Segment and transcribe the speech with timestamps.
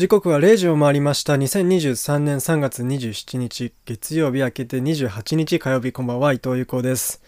[0.00, 1.34] 時刻は0時を回りました。
[1.34, 7.20] 2023年3月27日月曜日明けて28日火曜日こんばんは伊藤由子です。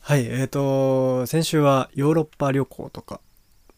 [0.00, 3.20] はいえーと先週はヨーロッパ旅行とか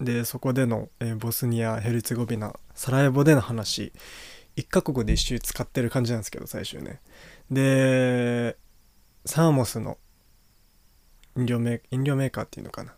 [0.00, 3.92] でそこでの、えーボスニアヘルツェゴビナサラエボでの話。
[4.56, 7.02] 1カ国で一周使ってる感じなんですけど最終ね。
[7.50, 8.56] で
[9.26, 9.98] サーモスの
[11.36, 12.94] 飲料メ飲料メーカーっていうのかな。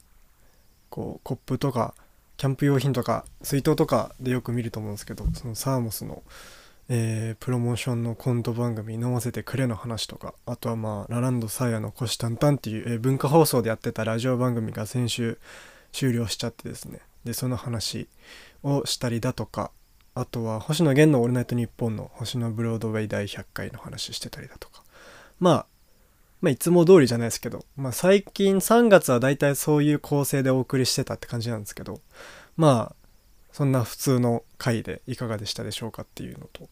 [0.88, 1.96] こうコップとか
[2.36, 6.22] キャンプ用品とか水筒とかでよく見ると思うんですけどそのサーモスの、
[6.88, 15.38] えープロモーションのコント番組「飲ませてくれ」の話とかあとはまあラランドサーヤの「虎視眈々」っていう、えー文化放送でやってたラジオ番組が先週
[15.92, 17.00] 終了しちゃってですね。
[17.24, 18.08] でその話
[18.62, 19.70] をしたりだとか
[20.14, 24.82] あとは星野源の「オールナイトニッポン」の星野ブロードウェイ第100回の話してたりだとか。
[25.41, 25.66] まあ
[26.40, 32.00] まあ、いつも通りじゃないですけど、まあ、最近3月はだいたいそういう構成でお送りしてたって感じなんですけど
[32.56, 33.06] まあ
[33.52, 36.69] そんな普通の回でいかがでしたでしょうかっていうのと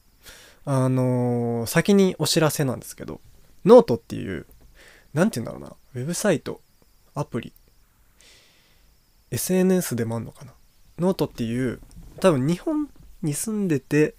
[0.67, 3.21] あのー先にお知らせなんですけど
[3.65, 4.47] ノートっていう
[5.15, 6.61] 何て言うんだろうなウェブサイト
[7.15, 7.53] アプリ
[9.31, 10.53] SNS でもあんのかな？
[10.99, 11.81] ノートっていう
[12.21, 12.89] 多分日本
[13.23, 14.15] に住んでてっ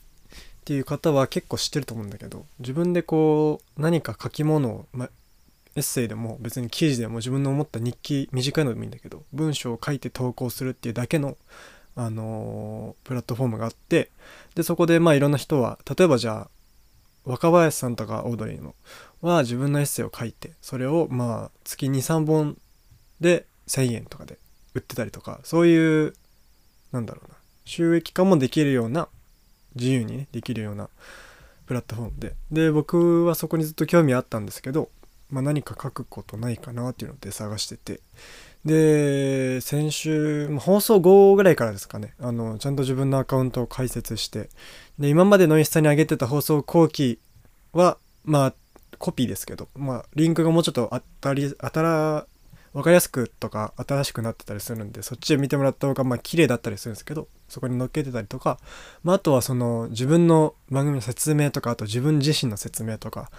[0.65, 5.09] ていう方は結構知ってると思うんだけど自分でこう何か書き物を、ま、
[5.75, 11.37] エッセイでも別に記事でも自分の思った日記短いのでもいいんだけど文章を書いて投稿するっていうだけの、
[11.95, 14.09] あのープラットフォームがあって
[14.55, 16.49] でそこでまあいろんな人は例えばじゃあ
[17.25, 18.75] 若林さんとかオードリーの
[19.21, 22.57] は自分のエッセイを書いてそれをまあ月23本
[23.19, 24.37] で1,000円とかで
[24.75, 26.13] 売ってたりとかそういう
[26.91, 29.09] なんだろうな収益化もできるような
[29.75, 30.89] 自由にねできるような
[31.65, 32.35] プラットフォームで。
[32.51, 34.89] で僕はそこにずっと興味あったんですけど、
[35.29, 38.01] まあ、何か書くことないかなっていうので探してて。
[38.65, 42.15] で先週放送後ぐらいからですかね。
[42.19, 44.49] あのちゃんと自分のアカウントを開設して。
[44.97, 47.19] で今までのイスタに上げてた放送後期
[47.73, 48.53] はまあ
[48.97, 52.27] コピーですけど、まあ、リンクがもうちょっと当たり当たら
[52.73, 58.59] 分かりやすくとか新しくなってたりするんでそっちで見てもらった方がまあ綺麗だったりするんですけどそこに載っけてたりとか、
[59.03, 63.29] まあ、あとはその自分の番組の説明とかあと自分自身の説明とか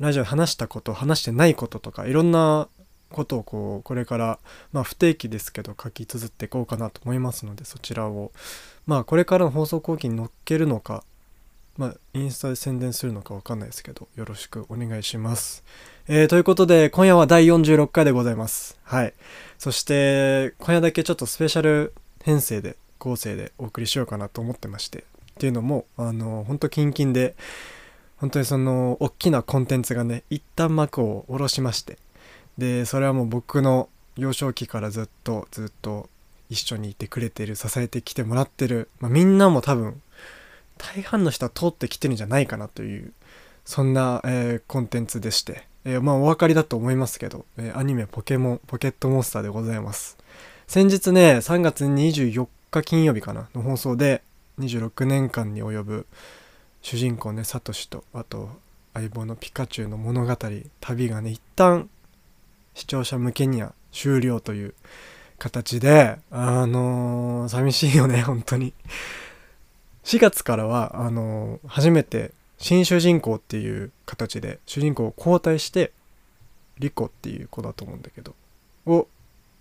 [0.00, 2.68] ラジオで話したこと話してないこととかいろんな
[3.10, 4.38] ことをこうこれから
[4.72, 8.32] まあ不定期ですけど書き綴っていこうかなと思いますのでそちらを
[8.86, 11.04] まあこれからの放送後期に載っけるのか
[11.76, 15.64] まあインスタで宣伝するのかわかんないですけどよろしくお願いします。
[16.06, 18.78] えーということで今夜は第46回でございます。
[18.82, 19.14] はい。
[19.58, 21.92] そして今夜だけちょっとスペシャル
[22.24, 25.02] 編成で構成でお送りしようかなと思ってましてっ
[25.38, 27.36] ていうのもあの本当キンキンで
[28.18, 31.98] 本当にその大きなコンテンツがね一旦幕を下ろしまして
[32.56, 36.08] でそれはもう僕の幼少期からずっとずっと
[36.50, 40.00] 一緒にいてくれてる支えてきてもらってる、まあ、みんなも多分
[40.76, 43.12] 大半の人は通ってきてるんじゃないかなという
[43.64, 50.16] そんな、えーコンテンツでして、えーまあお分かりだと思いますけど、えーアニメポケモンポケットモンスターでございます。
[50.66, 54.22] 先日ね3月24日金曜日かなの放送で
[54.58, 56.06] 26年間に及ぶ
[56.82, 58.50] 主人公ねサトシとあと
[58.94, 60.36] 相棒のピカチュウの物語。
[60.80, 61.88] 旅がね一旦
[62.74, 64.74] 視聴者向けには終了という
[65.38, 68.72] 形であのー寂しいよね本当に。
[70.04, 75.92] 4月からはあのー初めて新主人公っていう形で主人公を交代して
[76.78, 78.34] リコっていう子だと思うんだけど
[78.86, 79.06] を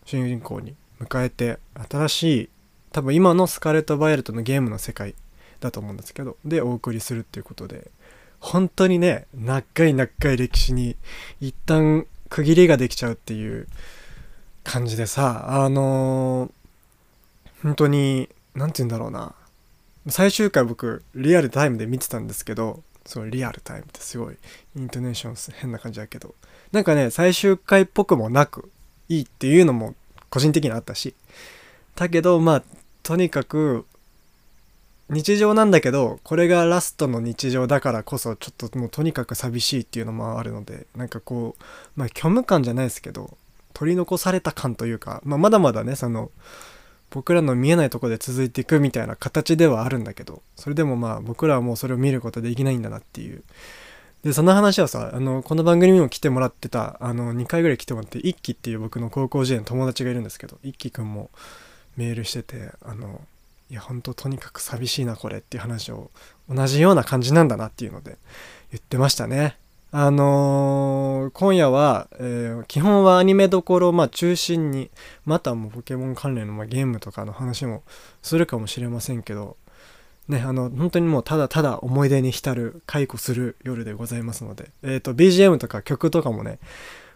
[0.06, 2.50] 主人公に迎えて新しい
[2.92, 5.14] 多分今のスカーレット・バイオレットのゲームの世界
[5.59, 7.91] だと思うんですけどでお送りするっていうことで
[8.40, 10.95] 本当にね長い長い歴史に
[11.41, 13.68] 一旦区切りができちゃうっていう
[14.63, 16.51] 感じでさあのー
[17.63, 19.34] 本当に何て言うんだろうな。
[20.09, 24.38] 最終回僕リアルタイムで見てたんですけどそうリアルタイムってすごい
[24.78, 26.35] イントネーション変な感じだけど。
[26.72, 28.69] なんかね最終回っぽくもなく
[29.09, 29.95] いいっていうのも
[30.29, 31.13] 個人的にあったし。
[31.95, 32.63] だけどまあ
[33.03, 33.86] とにかく
[35.09, 41.63] 日常なんだけどこれがラストの日常だからこそちょっともうとにかく寂しいっていうのもあるのでなんかこう
[41.95, 43.38] まあ虚無感じゃないですけど
[43.74, 46.31] 取り残された感というか、まあ、まだまだねその
[47.09, 53.44] 僕らの見えないとこで続いていくみたいな形ではあるんだけどそれでもまあ僕らはもうそれを見ることできないんだなっていう。
[54.24, 61.30] でその話はさあのこの番組にも来てもらってたあの2回ぐらい来てもらって一輝っていう僕の高校時代の友達がいるんですけど一輝くんも
[61.95, 63.21] メールしててあの
[63.69, 66.12] いや本当とにかく寂しいなこれっていう話を
[66.50, 68.18] 同じような感じなんだなっていうので
[68.72, 69.58] 言ってましたね。
[69.92, 74.90] あのー今夜は、えー基本はアニメどころ、まあ、中心に
[75.25, 77.84] またもポケモン関連の、まあ、ゲームとかの話も
[78.22, 79.58] するかもしれませんけど
[80.28, 86.60] ね、あの、本当にもうただただ思い出に浸る、解雇する夜でございますので、えっ、ー、と、BGM とか曲とかもね、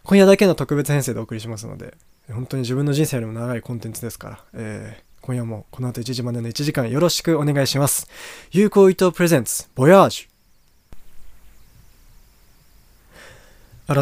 [0.03, 1.93] 今夜だけの特別編成でお送りしますので、
[2.31, 8.07] 本当に自分の人生よりも長いコンテンツですから、えー、今夜もこの後1時までの1時間よろしくお願いします。
[8.51, 10.31] 有効伊藤プレゼンツ、ボヤージュ。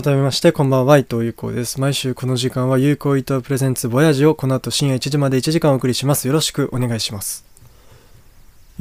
[0.01, 1.81] 改めまして、こんばんは、伊藤優子です。
[1.81, 6.27] 毎週この時間は有効伊藤プレゼンツボヤージュをこの後深夜1時まで1時間お送りします。
[6.27, 7.48] よろしくお願いします。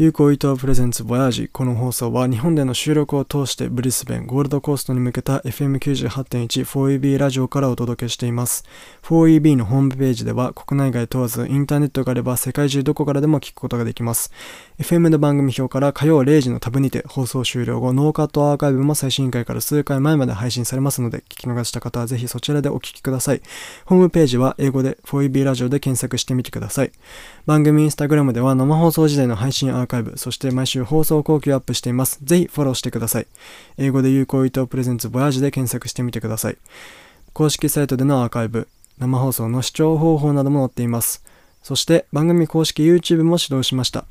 [0.01, 1.49] 有効伊藤プレゼンツボヤージ。
[1.49, 8.65] この放送は日本での収録を通してブリスベンゴールドコーストに向けた FM98.1 4EB ラジオからお届けしています。
[9.03, 14.33] 4EB のホームページでは国内外問わずインターネットがあれば世界中どこからでも聞くことができます。
[14.79, 23.43] FM の番組表から火曜0時のタブにて放送終了後ノーカットアーカイブも最新回から数回前まで配信されますので聞き逃した方はぜひそちらでお聞きください。
[23.87, 26.93] ホームページは英語で 4EB ラジオで検索してみてください。
[27.45, 32.21] 番組インスタグラムでは生放送時代の配信アーカイブそして毎週放送後期をアップしています。
[32.23, 33.27] ぜひフォローしてください。
[33.79, 36.59] 英語で有効伊藤プレゼンツボヤージで検索してみてください。
[37.33, 41.25] 公式サイトでのアーカイブ生放送の視聴方法なども載っています。
[41.65, 44.07] そして番組公式 YouTube も始動しました。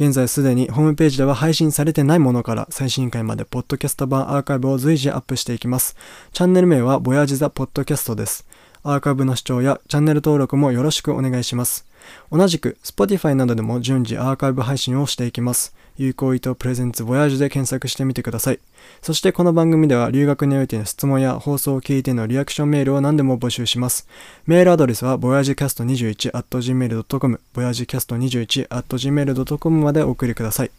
[0.00, 5.96] 現在すでにホームページでは配信されてないものから最新回までポッドキャスト版アーカイブを随時アップしていきます。
[6.32, 8.46] チャンネル名はボヤジザポッドキャストです。
[8.84, 11.84] アーカイブの視聴やチャンネル登録もよろしくお願いします。
[12.30, 15.74] 同じく Spotify などでも順次アーカイブ配信をしていきます。
[15.98, 18.60] 有効意図プレゼンツボヤージュで検索してみてください。
[19.02, 24.08] そしてこの番組では留学においての質問や放送を聞いてのリアクションメールを何でも募集します。
[24.46, 30.70] メールアドレスは voyagecast21.gmail.com voyagecast21.gmail.com までお送りください。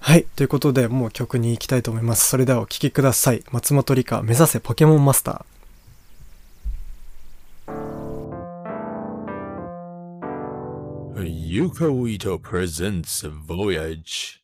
[0.00, 0.24] はい。
[0.34, 2.28] ということで、もう曲に行きたいと思います。
[2.28, 3.44] それではお聴きください。
[3.52, 5.59] 松本里香、目指せポケモンマスター。
[11.22, 14.40] Yuko Ito presents Voyage.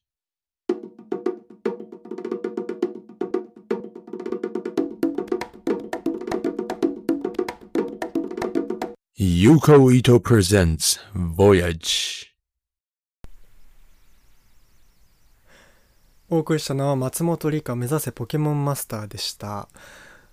[9.18, 12.26] Yuko Ito presents Voyage.
[16.28, 19.68] お送りしたのは松本里香目指せポケモンマスターでした。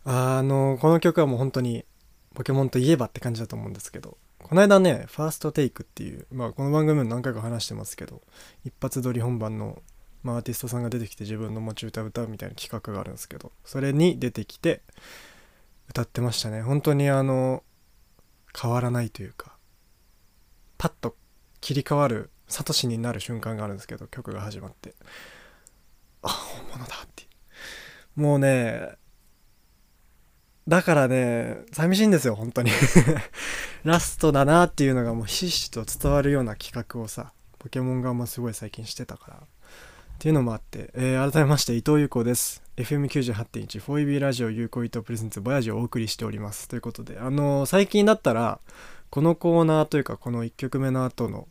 [0.06, 1.86] あの、この曲はもう本当に
[2.34, 8.22] ポケモンといえばって感じだと思うんですけど、この間ね、ファーストテイクっていう、まあこの番組も何回か話してますけど、
[8.66, 9.82] 一発撮り本番の、
[10.22, 14.82] まあ、アーティストさんが出てきて自分の持ち歌を歌うみたいな企画があるんですけど、それに出てきて
[15.90, 16.62] 歌ってましたね。
[16.62, 17.64] 本当にあの、
[18.60, 19.56] 変わらないというか、
[20.78, 21.16] パッと
[21.62, 24.94] 切り替わる、サトシになる瞬間があるんですけど、曲が始まって、
[26.22, 27.24] あ、本物だって
[28.16, 28.92] もうね、
[30.68, 32.72] だからね、寂しいんですよ、本当に
[33.84, 39.44] ラストだなっていうのがもうひしひしと伝わるような企画をさ、ポケモン側もすごい最近してたから。
[40.14, 42.64] っていうのもあって、えー、改めまして伊藤優子です。
[42.78, 46.70] FM98.1 4EB ラジオ有効伊藤プレゼンツボヤジをお送りしております。
[46.70, 48.62] ということで、あのー、最近だったら、
[49.10, 51.50] このコーナーというか、この1曲目の後の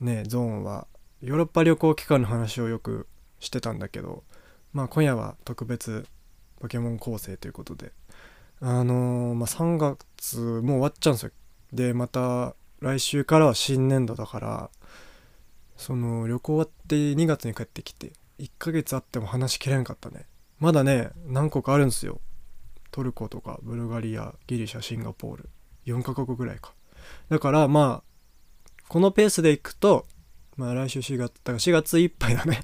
[0.00, 0.88] ね、ゾーンは、
[1.22, 3.06] ヨーロッパ旅行期間の話をよく
[3.38, 4.24] してたんだけど、
[4.72, 6.04] まあ今夜は特別
[6.60, 7.92] ポケモン構成ということで、
[8.60, 11.32] あのー、まあ、3月もう終わっちゃうんですよ。
[11.72, 14.70] で、また来週からは新年度だから、
[15.76, 20.26] その旅行終わって2月に帰ってきて、1ヶ月あっても話しきれなかったね。
[20.58, 22.20] まだね、何個かあるんですよ。
[22.90, 25.50] トルコとかブルガリア、ギリシャ、シンガポール。
[25.86, 26.74] 4カ国ぐらいか。
[27.28, 30.06] だからまあ、このペースでいくと、
[30.56, 32.60] まあ来週4月、だから4月いっぱいだね。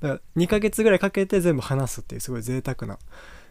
[0.00, 2.98] だから2ヶ月ぐらいかけて全部話すっていうすごい贅沢な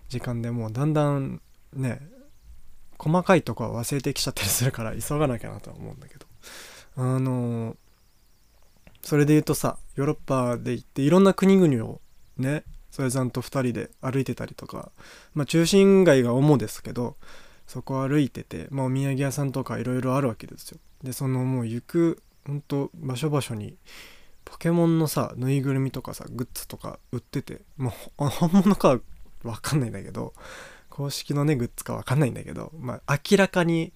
[0.08, 1.42] 時間でもうだんだん
[1.74, 2.02] ね
[2.98, 6.26] 細かいとこは忘れてきちゃったりするから急がなきゃなとは思うんだけど。
[6.98, 7.76] あの
[9.02, 12.02] それで言うとさヨーロッパで行っていろんな国々を
[12.38, 14.92] ねそれざんと2人で歩いてたりとか
[15.34, 17.16] まあ中心街が主ですけど
[17.66, 20.80] そこ歩いてて、まあ、お土産屋さんとかいろいろあるわけですよ。
[21.04, 23.78] でそのもう行くほんと場所場所に
[24.44, 29.00] ポケモンのさぬいぐるみとかさグッズとか売っててもう本物かは
[29.44, 30.34] 分かんないんだけど
[30.92, 33.94] 公式のねグッズかわかんないんだけどまあ明らかに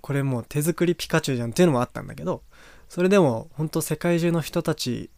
[0.00, 2.42] これもう手作りピカチュウじゃんっていうのもあったんだけど
[2.88, 5.10] それでも本当世界中の人たち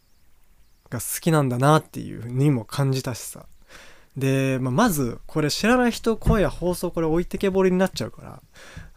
[0.89, 3.45] が好きなんだなっていうにも感じたしさ。
[4.17, 8.41] で、まあ、まずこれ知らない人声や放送これ置いてけぼりになっちゃうから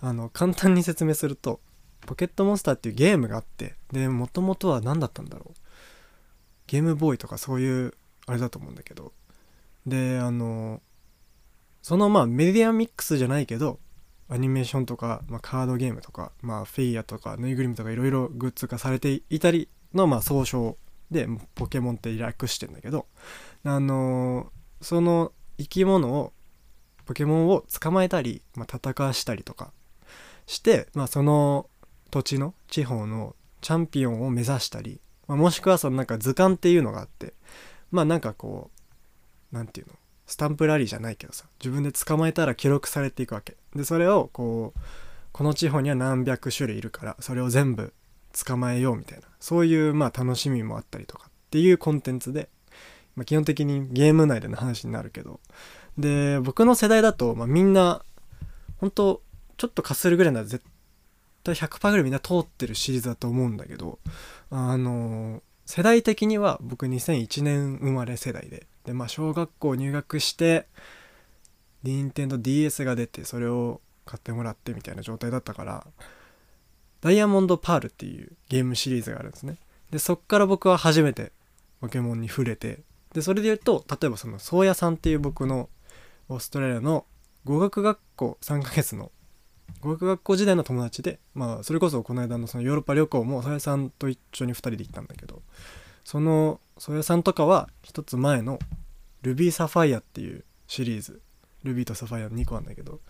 [0.00, 1.60] あの簡単に説明すると
[2.06, 5.54] ポケットモンスターっていうゲームがあってでもともとは何だったんだろう。
[6.66, 7.94] ゲームボーイとかそういう
[8.26, 9.12] あれだと思うんだけど。
[9.86, 10.80] であの
[11.82, 13.78] そのまあメディアミックスじゃないけど
[14.28, 20.78] アニメーションとか、まあ、カードゲームとか、まあ、フィギュアとかぬいぐるみとかいろいろグッズ化されていたりの、まあ、総称
[21.10, 23.06] でポケモンって略してんだけど
[23.64, 26.32] あのーその生き物を
[27.06, 29.72] ポケモンを捕まえたり、まあ、戦わしたりとか
[30.46, 31.68] して、まあ、その
[32.10, 37.34] 土地の地方のチャンピオンを目指したり、まあ、もしくはそのなんか図鑑っていうのがあって
[37.92, 38.70] まあなんかこ
[39.52, 39.92] うなんていうの？
[40.26, 43.56] スタンプラリーじゃないけどさ自分で捕まえたら記録されていくわけ。
[43.74, 44.80] でそれをこう
[45.32, 47.92] この地方には何百種類いるからそれを全部
[48.44, 49.24] 捕まえようみたいな。
[49.40, 52.48] そういうまあ楽しみもあったりとかっていうコンテンツで、
[53.16, 55.40] まあ、基本的にゲーム内での話になるけど。
[55.98, 58.02] で僕の世代だと、まあ、みんな
[58.78, 59.22] 本当
[59.58, 60.64] ちょっとかするぐらいなら絶
[61.44, 63.98] 対100%ぐらいみんな通ってるシリーズだと思うんだけど
[64.50, 70.66] あの世代的には僕2001年生まれ世代ででまあ小学校入学して
[71.82, 75.86] 任天堂 d s が出てそれを買ってもらってみたいな状態だったから
[77.00, 79.56] ダイヤモンドパールっていうゲームシリーズがあるんですね。
[79.90, 81.32] でそっから僕は初めて
[81.80, 82.80] ポケモンに触れて
[83.12, 85.68] でそれで言うと例えばその宗谷さんっていう僕の
[86.28, 87.04] オーストラリアの
[87.44, 89.10] 語学学校3ヶ月の
[89.80, 95.42] 語学学校時代の友達でまあそれこそこの間のそのヨーロッパ旅行も宗谷さんと一緒に2人で行ったんだけど
[96.04, 98.58] その宗谷さんとかは一つ前の
[99.22, 101.20] ルビーサファイアっていうシリーズ。
[101.64, 103.00] ルビーとサファイアの2個あるんだけど。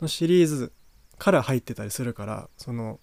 [0.00, 0.72] のシリーズ
[1.18, 3.00] から入ってたりするからその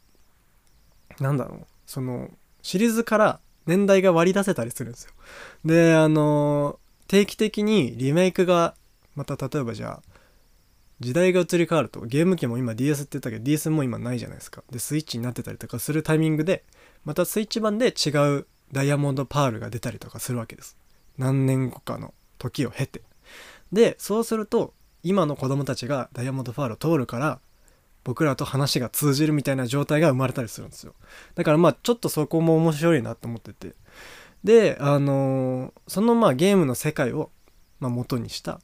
[1.20, 1.66] なんだろう。
[1.86, 5.12] そのシリーズから年代が割り出せたりするんですよ。
[5.64, 8.76] であの定期的にリメイクが
[9.16, 10.16] また例えばじゃあ
[11.00, 14.64] 時代が移り変わるとゲーム機も今 DS って言ったけど DS も今ないじゃないですか。
[14.72, 16.64] でスイッチになってたりとかするタイミングで
[17.04, 20.78] またスイッチ版で違うダイヤモンドパールが出たりとかするわけです。
[21.18, 23.02] 何年後かの時を経て。
[23.72, 27.40] でそうすると今の子供たちがダイヤモンドパールを通るから
[28.04, 30.94] 僕らと話が通じるみたいな状態が生まれたりするんですよ。
[31.36, 33.74] だからまあちょっとそこも面白いなと思ってて。
[34.44, 37.32] であのーそのまあゲームの世界を、
[37.80, 38.60] まあ、元にした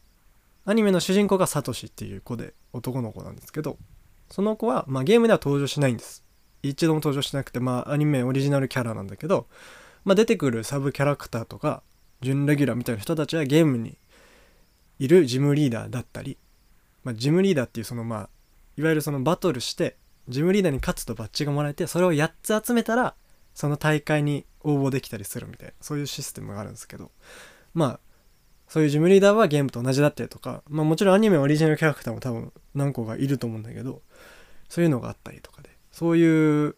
[0.66, 3.78] アニメの主人公がサトシっていう子で男の子なんですけど
[4.30, 6.24] その子は、まあ、ゲームでは登場しないんです。
[6.64, 9.48] 一度も登場しなくてまあアニメオリジナルキャラなんだけど、
[10.04, 11.84] まあ、出てくるサブキャラクターとか
[12.22, 13.98] 準レギュラーみたいな人たちはゲームに
[15.00, 16.38] いるジムリーダーだったり、
[17.04, 18.30] まあ、ジムリーダーっていうそのまあ
[18.78, 23.16] いわゆるそのバトルしてジムリーダーに勝つとバッジがもらえてそれを8つ集めたら
[23.54, 27.12] その大会に応募できたりするみたいなそういうシステムがあるんですけど
[27.74, 28.00] まあ
[28.68, 34.02] そういうジムリーダーはゲームと同じだったりとか、まあ、もちろんアニメオリジナルキャラクターも多分何個かいると思うんだけど
[34.70, 36.76] そういうのがあったりとかでそういう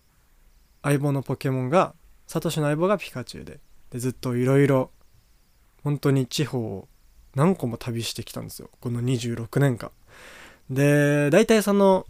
[0.82, 1.94] 相棒のポケモンが
[2.28, 3.60] サトシの相棒がピカチュウで。
[3.92, 4.90] でずっといろいろ
[5.84, 6.88] 本当に地方を
[7.36, 8.70] 何個も旅してきたんですよ。
[8.80, 9.92] この26年間。
[10.70, 12.08] で大体その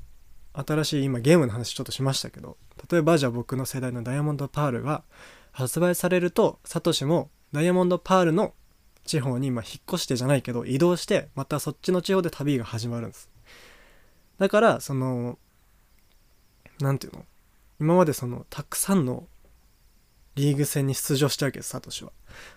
[0.53, 2.57] 新しい今ゲームの話ちょっとしましたけど
[2.89, 5.03] 例えばじゃあ僕の世代のダイヤモンドパールが
[5.51, 8.53] 発売されるとサトシもダイヤモンドパールの
[9.03, 13.29] 地方にまあ引っ越してじゃないけど移動してまたそっちの地方で旅が始まるんです。
[14.37, 15.39] だからその
[16.79, 17.25] なんていうの？
[17.79, 19.25] 今までそのたくさんの
[20.35, 22.11] リーグ戦に出場したわけですサトシは。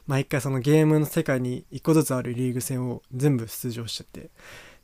[0.07, 4.31] 毎回そのゲームの世界に1個ずつあるリーグ戦を全部出場してて。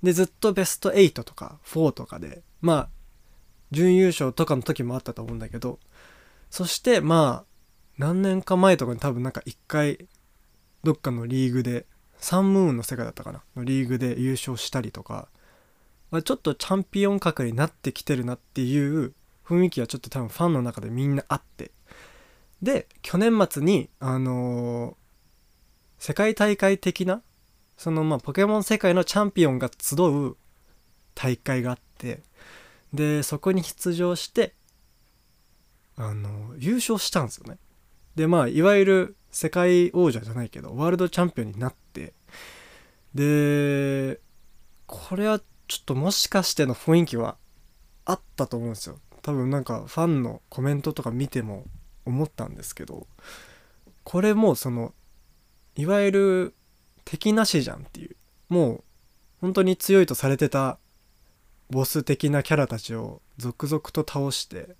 [0.02, 2.88] でずっとベスト8とか4とかでまあ
[3.70, 5.78] 準優勝とかの時もあったと思うんだけど。
[6.50, 7.52] そしてまあ
[7.96, 10.06] 何年か前とかに多分なんか1回
[10.84, 11.86] どっかのリーグで
[12.18, 13.42] サンムーンの世界だったかな。
[13.56, 15.28] のリーグで優勝したりとか、
[16.10, 19.14] ま、ちょっとチャンピオン格になってきてるなっていう
[19.46, 21.70] 雰囲気はちょっと多分ファンの中でみんなあって。
[22.62, 25.02] で去年末にあのー
[25.98, 27.22] 世界大会的な
[27.76, 30.36] そのまあポケモン世界のチャンピオンが集う
[31.14, 32.22] 大会があって
[32.92, 34.56] でそこに出場して
[35.94, 37.58] あの優勝したんですよね。
[38.16, 42.14] でまあいわゆる世界王者じゃないけどワールドチャンピオンになって
[43.14, 44.20] で
[44.86, 45.38] これは
[45.68, 47.36] ちょっともしかしての雰囲気は
[48.04, 48.98] あったと思うんですよ。
[49.22, 51.64] 多分なんかファンのコメントとか見ても
[52.04, 53.06] 思ったんですけど
[54.04, 54.94] これもその
[55.76, 56.54] いわゆる
[57.04, 58.16] 敵なしじゃんっていう
[58.48, 58.84] もう
[59.40, 60.78] 本当に強いとされてた
[61.70, 64.76] ボス的なキャラたちを続々と倒して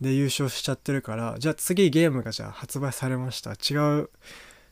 [0.00, 3.52] で優勝しちゃってるからじゃあ次ゲームがじゃあ発売されました。
[3.52, 4.10] 違う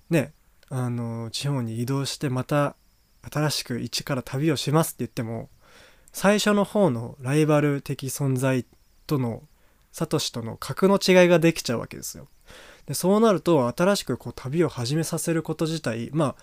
[0.09, 0.33] ね
[0.71, 2.76] あの地方に移動してまた
[3.30, 5.50] 新しく一から旅をしますって言っても
[6.12, 8.64] 最初の方のライバル的存在
[9.07, 9.42] との
[9.99, 12.28] サトシとの格の違いができちゃうわけですよ。
[12.87, 16.43] でそうなると新しくこう旅を始めさせること自体まあ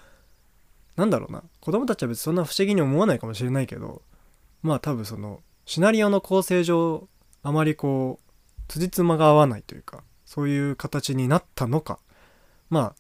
[0.98, 1.42] なんだろうな。
[1.62, 4.02] 子供たちは別にそんな不思議に思わないかもしれないけど
[4.62, 7.08] まあ多分そのシナリオの構成上
[7.44, 8.32] あまりこう
[8.68, 12.00] 辻褄が合わないというかそういう形になったのか。
[12.70, 12.96] まあ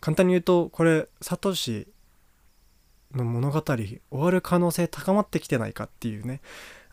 [0.00, 1.86] 簡単に言うとこれサトシ
[3.14, 6.40] の物語終わる可能性高まってきてないかっていうね。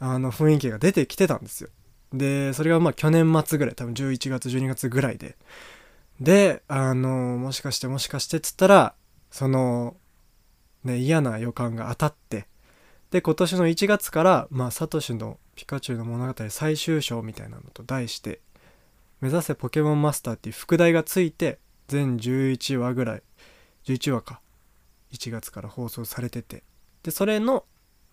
[0.06, 1.70] あの雰囲気が出てきてたんですよ。
[2.12, 5.38] でそれがまあ去年末ぐらい多分11月12月ぐらいで。
[6.20, 8.96] であのもしかしてもしかしてっつったら
[9.32, 9.96] その
[10.84, 12.48] ね嫌な予感が当たって。
[13.12, 18.42] で今年の1月からまあサトシのピカチュウの物語最終章みたいなのと題して
[19.22, 23.24] 目指せポケモンマスターっていう副題がついて全11話ぐらい
[23.86, 24.42] 11話か
[25.14, 26.64] 1月から放送されてて。
[27.04, 27.66] でそれの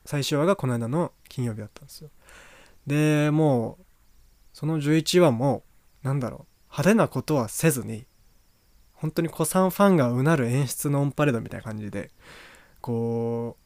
[0.04, 2.11] 最終話がこの間の金曜日だったんですよ。
[2.87, 3.85] でもう
[4.52, 5.62] その11話も
[6.02, 8.07] 何だろう派手なことはせずに
[8.95, 12.11] 本当に古参ファンがうなる演出のオンパレードみたいな感じで
[12.80, 13.61] こう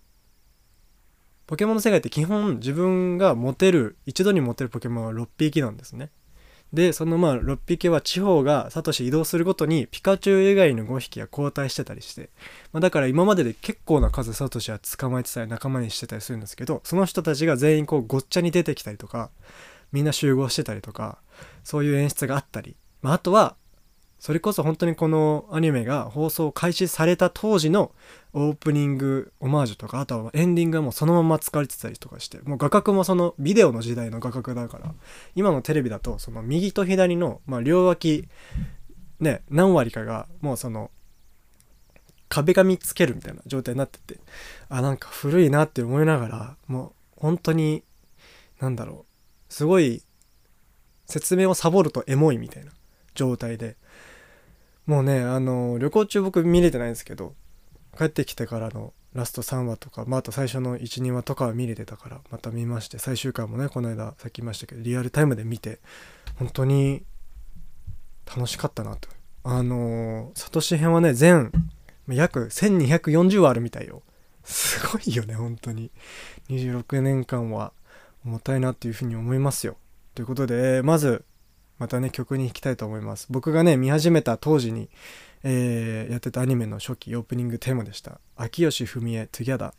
[1.47, 6.11] ポケモンの世界って基本自分が持てる一度に持てるポケモンは6匹なんですね。
[6.75, 12.31] でそのまあ6匹は地方がサトシ移動するごとにピカチュウ以外の5匹が交代してたりして、
[12.73, 19.31] まあ、だから今までで結構な数サトシは捕まえてたり仲間にしてたりするんですけどその人たちが全員こうごっちゃに出てきたりとか
[19.93, 21.19] みんな集合してたりとか
[21.63, 23.57] そういう演出があったり、まあ、あとは
[24.25, 27.93] それこそ本当にこのアニメが放送開始された当時の
[28.33, 34.95] オープニングオマージュとかあとはエンディングがもうそのまま使われてたりとかしてもう画角もそのビデオの時代の画角だから
[35.35, 38.27] 今のテレビだとその右と左の、ま、両脇
[39.21, 40.91] ね何割かがもうその
[42.31, 44.21] 壁紙つけるみたいな状態になってて
[44.71, 47.83] あなんか古いなって思いながらもう本当に
[48.59, 49.05] なんだろ
[49.51, 50.03] うすごい
[51.05, 52.73] 説明をサボるとエモいみたいな
[53.15, 53.77] 状態で
[54.87, 57.35] もうねあの旅行中僕見れてないんですけど
[57.97, 65.79] 帰ってきてからのラスト3話とか、まあ、あと最初の12話とかは見れてたからまた見まして最終回もねこの間さっき言いましたけどリアルタイムで見て
[66.37, 67.05] 本当に
[68.27, 69.09] 楽しかったなと。
[69.47, 71.53] あのサトシ編はね全
[72.09, 74.03] 約1240話あるみたいよ。
[74.43, 75.91] すごいよね本当に。
[76.49, 77.73] 26年間は
[78.25, 79.77] 重たいなっていうふうに思いますよ。
[80.15, 81.25] ということでまず
[81.79, 83.27] またね曲に行きたいと思います。
[83.31, 84.89] 僕がね見始めた当時に、
[85.43, 89.73] えー、やってたアニメの初期オープニングテーマでした秋吉文江 Together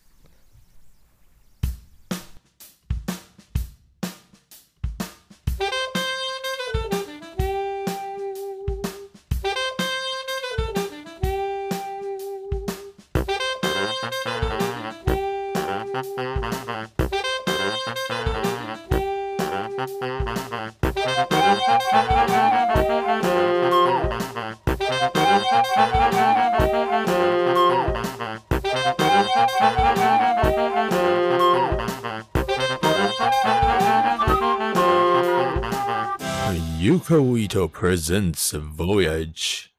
[37.56, 39.70] カウイト presents Voyage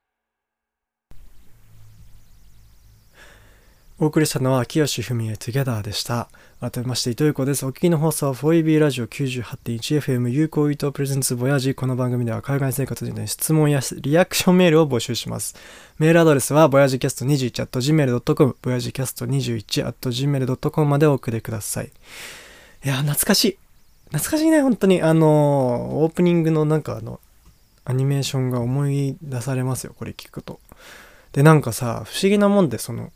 [3.98, 6.28] お送りしたのは秋吉文江 Together でした。
[6.60, 7.66] 改めまして、糸井子です？
[7.66, 15.54] お聞きの放送は 4EB ラジオ 98.1FM 有効糸プレゼンツボヤジこの番組では海外生活にの質問やリアクションメールを募集します。
[15.98, 21.90] メールアドレスは、ボヤジキャスト 21.gmail.com、ボヤジキャスト 21.gmail.com までお送りください。
[22.84, 23.58] いや、懐かしい。
[24.06, 25.02] 懐かしいね、本当に。
[25.02, 25.28] あのー、
[25.96, 27.20] オープニングのなんかあの、
[27.86, 30.60] アニメーションが思い出されますよ、これ聞くと。
[31.32, 33.12] で、なんかさ、不思議なもんで、その、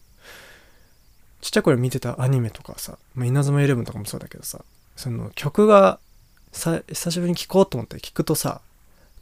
[1.40, 4.64] ちっちゃい頃見てたアニメとかさ、まあ、稲妻イレブンとかもそうだけどさ、
[4.96, 5.98] その曲が
[6.52, 8.61] さ、久しぶりに聴こうと思って聞くとさ、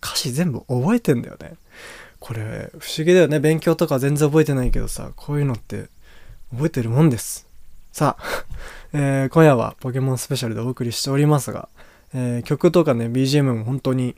[0.03, 1.55] 歌詞全部覚えてんだよね。
[2.21, 3.41] これ、不思議だよね。
[3.41, 5.87] 勉強とか全然覚えてないけどさ、こういうのって
[6.53, 7.47] 覚えてるもんです。
[7.93, 8.45] さあ、
[8.93, 11.69] えー今夜はポケモンスペシャルでお送りしておりますが、
[12.13, 14.17] えー曲とかね、BGM も本当に、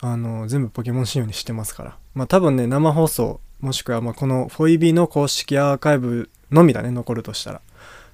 [0.00, 1.98] あの、全部ポケモン仕様にしてますから。
[2.14, 7.60] まあ多分ね、生放送、もしくはまあこの 4EB の公式アーカイブのみだね、残るとしたら。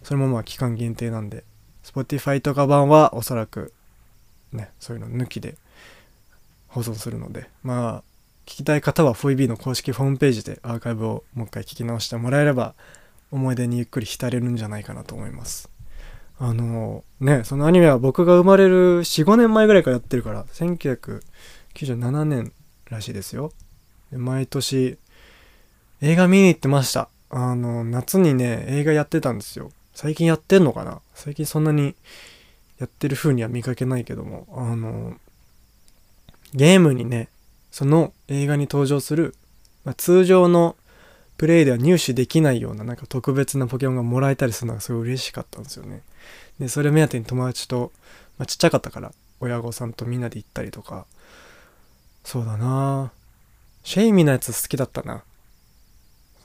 [0.03, 1.45] それもまあ期間限定なんで、
[1.85, 3.73] Spotify とか版はおそらく、
[4.53, 5.57] ね、そういうの抜きで
[6.69, 8.03] 放送するので、まあ、
[8.47, 12.75] 聞きたい方は 4EB の公式ホームページでアーカイブをもう一回聞き直してもらえれば、
[13.31, 15.71] 思い出にゆっくり浸れるんじゃないかなと思います。
[16.39, 21.23] あのね、そのアニメは僕が生まれる4、5年前ぐらいからやってるから19、
[21.75, 22.53] 97年
[22.91, 23.53] らしいですよ。
[24.13, 24.99] 毎年
[26.01, 27.09] 映画見に行ってました。
[27.31, 29.71] あの、夏にね、映画やってたんですよ。
[29.95, 31.01] 最近やってんのかな？
[31.15, 31.95] 最近そんなに
[32.79, 35.15] やってる風には見かけないけども、あの、
[36.55, 37.29] ゲームにね、
[37.71, 39.35] その映画に登場する、
[39.85, 40.77] まあ、通常の
[41.39, 46.03] プレイでは入手できないようななんか特別なポケモンがもらえたりするのがすごい嬉しかったんですよね。
[46.59, 47.93] で、それ目当てに友達と、
[48.39, 51.07] まあ、ちっちゃかったから親御さんとみんなで行ったりとか、
[52.25, 53.13] そうだな。
[53.83, 55.25] シェイミーのやつ好きだったな。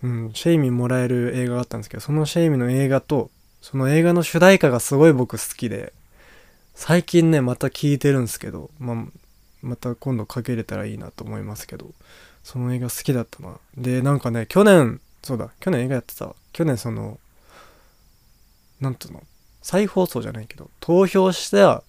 [0.03, 5.91] うんシェイミーもらえる映画があったんですけどそのシェイミーの映画とその映画の主題歌がすごい僕好きで
[6.75, 9.05] 最近ねまた聴いてるんですけど、まあ、
[9.61, 11.91] また今度かけれたらいいなと思いますけど
[12.43, 13.57] その映画好きだったな。
[13.75, 17.19] でなんかね去年そうだ去年映画やってた去年その
[18.79, 19.23] なんていうの
[19.63, 21.83] 再放送じゃないけど投票した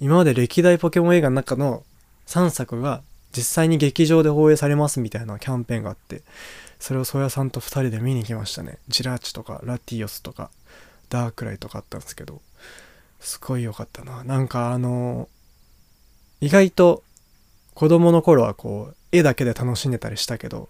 [0.00, 1.82] 今まで歴代ポケモン映画の中の
[2.26, 3.02] 3作が
[3.36, 6.22] 実際に劇場で放映されますみたいなキャンペーンがあって
[6.78, 8.78] それをソヤさんと2人で見に行きましたね。
[8.88, 10.50] ジラーチとかラティオスとか
[11.08, 12.40] ダークライとかあったんですけど
[13.20, 14.24] すごい良かったな。
[14.24, 15.28] なんかあの
[16.40, 17.02] 意外と
[17.74, 20.68] 子供の頃はこう絵だけで楽しんでたりしたけど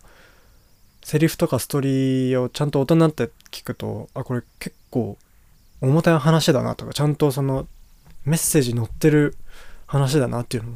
[1.02, 5.16] セリフとかストーリーをちゃんと大人になって聞くとあこれ結構
[5.80, 7.66] 重たい話だなとかちゃんとその
[8.24, 9.36] メッセージ載ってる
[9.86, 10.72] 話だなっていうのを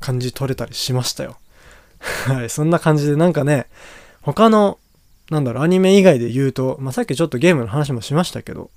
[0.00, 1.38] 感じ取れたりしましたよ。
[2.26, 3.66] はいそんな感じでなんかね
[4.22, 4.78] 他の
[5.30, 8.70] なんだろうアニメ以外で言うと、まあ、さっきちょっとゲームの話もしましたけど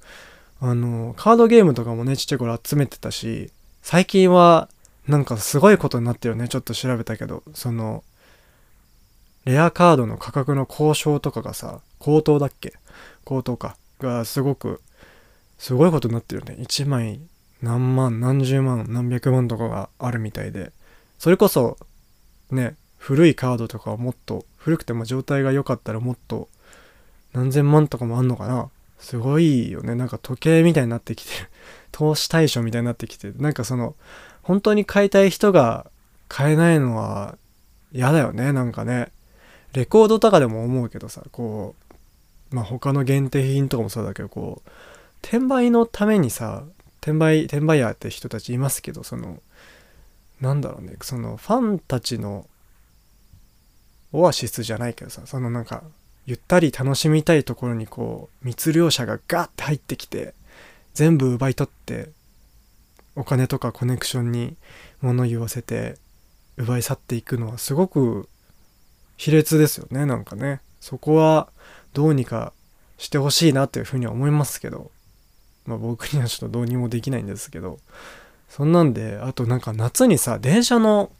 [0.60, 4.70] あのカードゲームとかもねちっちゃい頃集めてたし最近は
[5.08, 8.04] なんかすごいことになってるよねちょっと調べたけどその
[9.46, 12.74] レアカードの価格の交渉とかがさ高騰だっけ？
[13.24, 13.76] 高騰か。
[14.00, 14.82] がすごく
[15.58, 16.62] すごいことになってるよね。
[16.64, 17.22] 1枚
[17.62, 20.72] 何万何十万何百万とかがあるみたいで。
[21.18, 21.78] それこそ
[22.52, 26.48] ね古いカードとかはもっと古くても状態が良かったらもっと
[27.34, 28.70] 何千万とかもあんのかな。
[29.00, 29.96] すごいよね。
[29.96, 31.50] なんか時計みたいになってきてる。
[31.92, 33.96] 投資対象みたいになってきてなんかその
[34.42, 35.92] 本当に買いたい人が
[36.30, 37.38] 買えないのは
[37.92, 38.54] 嫌だよね。
[38.54, 39.12] なんかね。
[39.74, 41.76] レコードとかでも思うけどさこ
[42.52, 44.70] うまあ他の限定品とかもそうだけどこう
[45.22, 46.64] 転売のためにさ
[47.02, 49.42] 転売転売ヤーって人たちいますけどその
[50.44, 50.98] なんだろうね。
[51.02, 52.48] そのファンたちの
[54.12, 55.84] オアシスじゃないけどさそのなんか
[56.26, 60.34] ゆったり楽しみたいところにこう密漁者がガッて入ってきて
[60.94, 62.10] 全部奪い取って
[63.16, 64.56] お金とかコネクションに
[65.02, 65.96] 物言わせて
[66.58, 68.28] 奪い去っていくのはすごく
[69.16, 70.60] 卑劣ですよねなんかね。
[70.82, 71.48] そこは
[71.94, 72.52] どうにか
[72.98, 74.92] してほしいなというふうには思いますけど。
[75.66, 77.80] まあ僕にはちょっとどうにもできないんですけど。
[78.56, 81.12] そんなんであとなんか夏にさ電車の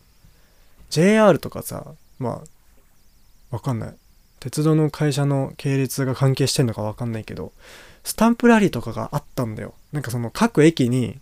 [0.92, 1.84] JR とかさ
[2.20, 2.44] ま
[3.50, 3.96] あわかんない。
[4.40, 7.52] 鉄道の会社の系列が関係してんのかわかんないけど
[8.04, 9.74] スタンプラリーとかがあったんだよ。
[9.92, 11.18] なんかその各駅に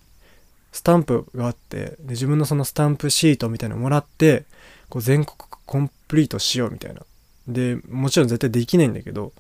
[0.74, 4.44] スタンプがあってで自分のそのスタンプシートみたいなのもらって
[4.90, 7.02] こう全国コンプリートしようみたいな。
[7.48, 9.32] でもちろん絶対できないんだけど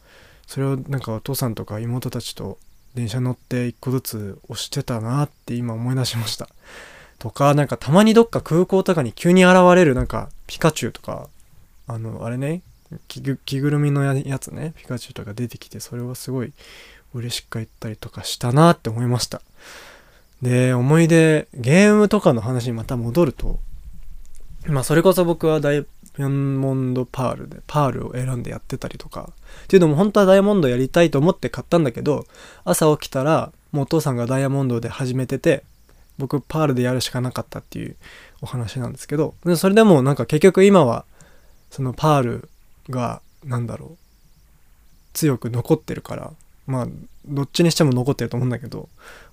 [0.48, 2.58] それをなんかお父さんとか妹たちと
[2.95, 6.49] 電車乗って一個ずつ押してたなって今思い出しました。
[7.19, 11.27] とかなんかたまにどっか空港とかに急に現れるなんかピカチュウとか
[11.88, 12.62] あのあれね
[13.08, 16.51] 着ぐるみのやつねピカチュウとか出てきてそれはすごい
[17.13, 19.41] 嬉しく言ったりとかしたなって思いました。
[20.41, 23.60] で思い出ゲームとかの話にまた戻ると
[24.65, 25.86] まあそれこそ僕はだい
[26.17, 29.32] ダイヤモンドパールでパールを選んでやってたりとか。
[29.63, 32.26] っていうのも本当はダイヤモンドやりたいと思って買ったんだけど
[32.63, 35.63] 朝起きたらもうお父さんがダイヤモンドで始めてて
[36.17, 37.95] 僕パールでやるしかなかったっていう
[38.41, 41.06] お話なんですけどそれでもなんか結局今は
[41.69, 42.50] そのパール
[42.89, 43.97] が何だろう
[45.13, 46.32] 強く残ってるから
[46.67, 46.88] まあ
[47.26, 48.89] どっちにしても残ってると思うんだけど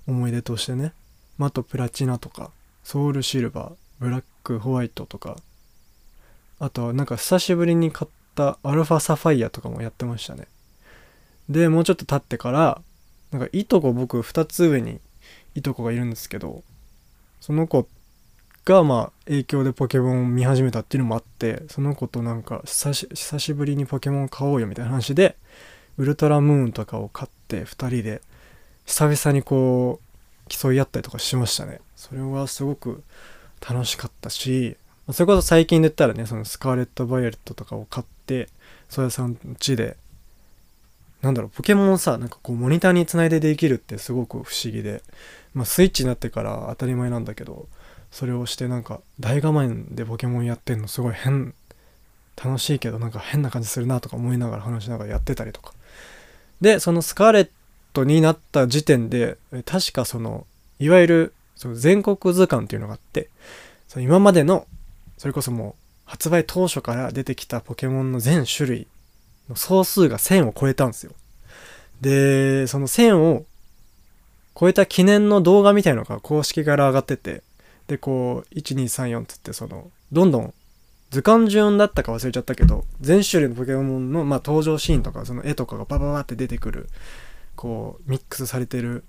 [0.06, 0.92] 思い出としてね、
[1.36, 2.50] まあ、あとプラチナとか
[2.84, 5.36] ソウルシルバーブラックホワイトとか
[6.60, 10.46] あとなんか久しぶりに買ったアルファサファイアとかもやってましたね。
[11.48, 12.82] でもうちょっと経ってから
[13.30, 15.00] なんかいとこ僕2つ上に
[15.54, 16.62] いとこがいるんですけど
[17.40, 17.88] その子
[18.64, 25.36] がまあ影響でポケモンを見始めたっていうのもあってその子となんか久し久しぶりにポケモン買おうよみたいな話で
[25.96, 28.20] ウルトラムーンとかを買って2人で
[28.84, 31.80] 久々にこう競い合ったりとかしましたね。
[31.96, 33.02] それはすごく
[33.66, 34.76] 楽しかったし
[35.12, 38.48] それこそ最近で言ったらねそのスカーレット・バイオレットとかを買って
[38.88, 39.96] ソヤさん家で
[41.22, 45.02] なんだろうポケモンをさなんかこうモニターにつないでできるってすごく不思議で
[45.54, 47.66] まあスイッチになってから当たり前なんだけど
[48.10, 51.54] それをしてなんか大画面でポケモンやってんのすごい変
[52.42, 55.72] 楽しいけどなんか変な感じするなとか思いながら話しながらやってたりとか。
[56.60, 57.48] でそのスカーレッ
[57.92, 60.46] トになった時点で確かその
[60.78, 63.28] いわゆるその全国図鑑っていうのがあって
[63.86, 64.66] その今までの
[65.18, 68.86] それこそもう発売当初から出てきたポケモンの全種類
[69.50, 71.12] の総数が1000を超えたんですよ。
[72.00, 73.44] でその1000を
[74.58, 77.42] 超えた記念の動画みたいのが公式から上がってて
[77.88, 80.54] でこう1234つってそのどんどん
[81.10, 86.88] 図鑑順だったか忘れちゃったけど全種類のポケモンの、まあ、登場シーンとかその絵とかがバババって出てくる
[87.56, 89.04] こうミックスされてる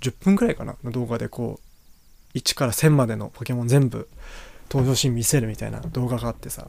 [0.00, 1.60] 10分くらいかなの動画でこ
[2.34, 4.08] う1から1000までのポケモン全部
[4.74, 6.68] 登場シーン見せるみたいな動画があってさ。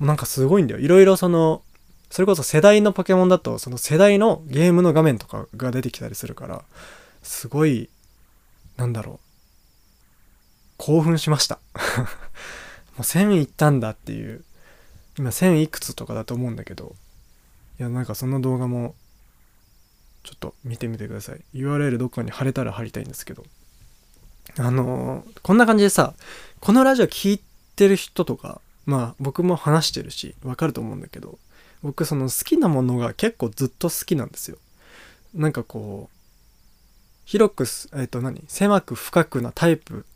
[0.00, 0.80] なんかすごいんだよ。
[0.80, 1.62] いろいろその
[2.10, 6.64] それこそ世代のポケモンだとその世代のゲームの画面とかが出てきたりするから
[7.22, 7.88] すごい
[8.76, 9.18] なんだろう。
[10.76, 11.60] 興奮しました。
[12.98, 14.44] もう1000いったんだっていう。
[15.16, 16.96] 今1000いくつとかだと思うんだけど。
[17.78, 18.94] いやなんかその動画も
[20.24, 21.40] ちょっと見てみてください。
[21.54, 23.44] URL どっかに貼れたら貼りたいんですけど。
[24.58, 26.14] あのーこんな感じでさ
[26.60, 27.40] このラジオ聞い
[27.76, 31.38] てる人とかまあ僕も話してるしわかると思うんだけど
[31.82, 34.56] 僕その好きなものが結構ずっと好きなんですよ。
[35.34, 36.16] なんかこう
[37.24, 38.42] 広くすえっ、と何？
[38.48, 40.06] 狭く深くなタイプ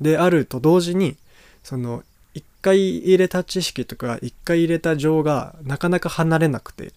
[0.00, 1.16] であると同時に
[1.62, 2.02] その
[2.34, 6.92] 一回入れた知識とか一回入れた情がなかなか離れなくて。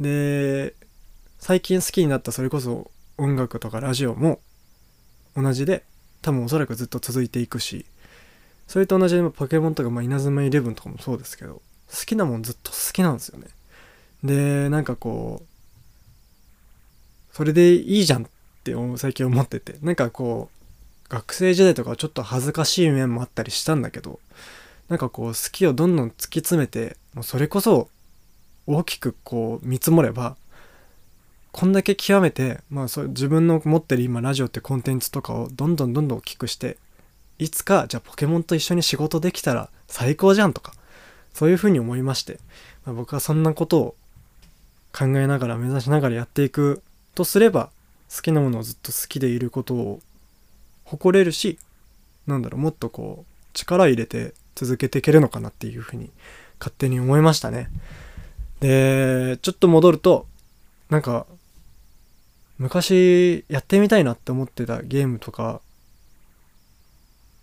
[0.00, 0.74] で
[1.38, 4.40] 最近好きになったそれこそ音楽とかラジオも
[5.36, 5.84] 同じで
[6.24, 7.84] 多分おそらくずっと続いていくし
[8.66, 11.60] それと同じでポケモンとか、まあ、稲妻イレブンとかもそうですけど
[11.90, 13.46] 好きなもんずっと好きなんですよね。
[14.24, 18.26] でなんかこうそれでいいじゃんっ
[18.64, 19.76] て最近思ってて。
[19.82, 24.18] なんかこう学生時代とかはちょっと恥ずかしい面もあったりしたんだけど
[24.88, 27.88] なんかこう好きをどんどん突き詰めてもうそれこそ
[28.66, 30.36] 大きくこう見積もれば
[31.56, 36.78] こんだけ極めて、まあ、そう自分の持ってる今ラジオってコンテンツとかをどんどんどんどん大きくして
[37.38, 40.72] いつかじゃあポケモンと一緒に仕事できたら最高じゃんとか
[41.32, 42.40] そういうふうに思いまして、
[42.84, 43.94] まあ、僕はそんなことを
[44.92, 46.82] 考えながら目指しながらやっていく
[47.14, 47.70] とすれば
[48.12, 50.00] 好きなものをずっと好きでいることを
[50.82, 51.60] 誇れるし
[52.26, 56.10] なんだろうもっとこう力入れて続けていけるのかなっていうふうに
[56.58, 57.68] 勝手に思いましたね。
[58.58, 60.26] でちょっと戻ると
[60.90, 61.26] なんか
[62.58, 65.60] 昔やってみたいなって思ってたゲームとか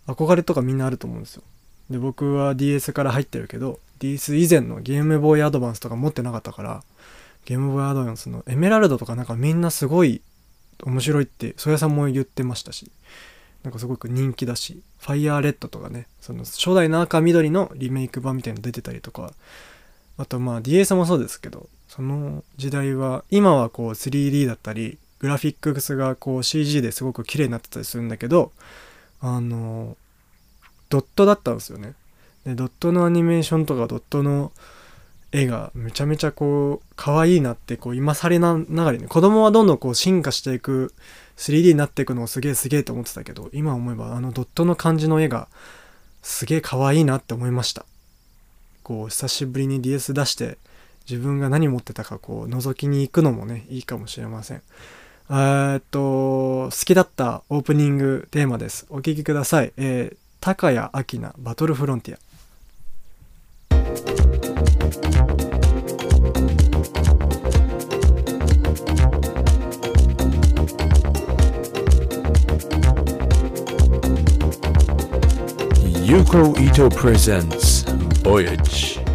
[0.07, 1.43] 憧れとかみんなあると思うんですよ。
[1.89, 6.83] で僕は DS から入ってるけど DS 以前のゲームボーイアドバンスとか持ってなかったから
[7.45, 10.21] ゲームボーイアドバンスのエメラルドとかなんかみんなすごい
[10.83, 12.89] 面白いって曽谷さんも言ってましたし
[13.63, 19.33] なんかすごく人気だしファイヤーレッドとかねその初代の赤緑のリメイク版みたいなの出てたりとか
[20.17, 28.53] あとまあ DS もそうですけどその時代は今はこう 3D だったりグラフィックスがこう CG ですごく綺麗になってたりするんだけど
[29.19, 29.97] あの
[30.87, 31.93] ドットだったんですよね。
[32.45, 34.53] でドットのアニメーションとかドットの
[35.33, 40.93] 絵がめちゃめちゃこう可愛いなってこう今更なながらに子供はどんどんこう進化していく
[41.35, 45.49] 3D になっていくのをすげえすげえと思ってたけど今思えばあのドットの感じの絵が
[46.21, 47.85] すげえ可愛いなって思いました。
[48.81, 50.57] こう久しぶりに DS 出して
[51.11, 54.61] 自分が何持ってたかこう覗きに行くのもねいいかもしれません。
[55.29, 58.85] えーっと好きだったオープニングテーマです。
[58.89, 59.73] お聴きください。
[59.75, 62.19] えー、高谷明菜バトルフロンティア。
[76.05, 77.85] Yuko Ito presents
[78.23, 79.10] Voyage.